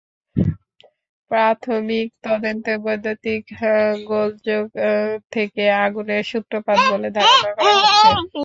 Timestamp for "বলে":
6.91-7.09